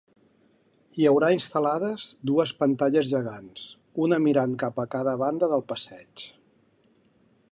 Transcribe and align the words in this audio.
Hi 0.99 1.03
haurà 1.09 1.27
instal·lades 1.33 2.07
dues 2.29 2.53
pantalles 2.63 3.11
gegants, 3.11 3.67
una 4.07 4.21
mirant 4.25 4.57
cap 4.65 4.83
a 4.85 4.89
cada 4.97 5.17
banda 5.25 5.51
del 5.55 5.67
passeig. 5.75 6.27